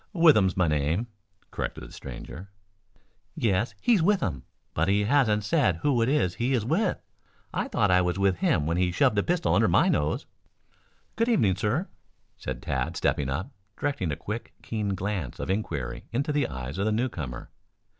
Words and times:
"Withem's 0.13 0.57
my 0.57 0.67
name," 0.67 1.05
corrected 1.51 1.87
the 1.87 1.91
stranger. 1.91 2.49
"Yes, 3.35 3.75
he's 3.79 4.01
with 4.01 4.23
'em. 4.23 4.41
But 4.73 4.87
he 4.87 5.03
hasn't 5.03 5.43
said 5.43 5.75
who 5.83 6.01
it 6.01 6.09
is 6.09 6.33
he 6.33 6.53
is 6.55 6.65
with. 6.65 6.97
I 7.53 7.67
thought 7.67 7.91
I 7.91 8.01
was 8.01 8.17
with 8.17 8.37
him 8.37 8.65
when 8.65 8.77
he 8.77 8.91
shoved 8.91 9.15
a 9.19 9.21
pistol 9.21 9.53
under 9.53 9.67
my 9.67 9.89
nose." 9.89 10.25
"Good 11.17 11.29
evening, 11.29 11.55
sir," 11.55 11.87
said 12.35 12.63
Tad 12.63 12.97
stepping 12.97 13.29
up, 13.29 13.51
directing 13.79 14.11
a 14.11 14.15
quick, 14.15 14.55
keen 14.63 14.95
glance 14.95 15.39
of 15.39 15.51
inquiry 15.51 16.05
into 16.11 16.31
the 16.33 16.47
eyes 16.47 16.79
of 16.79 16.87
the 16.87 16.91
newcomer. 16.91 17.51